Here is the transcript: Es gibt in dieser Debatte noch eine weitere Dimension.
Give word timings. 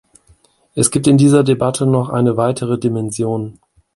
Es 0.73 0.89
gibt 0.89 1.05
in 1.05 1.19
dieser 1.19 1.43
Debatte 1.43 1.85
noch 1.85 2.09
eine 2.09 2.35
weitere 2.35 2.79
Dimension. 2.79 3.59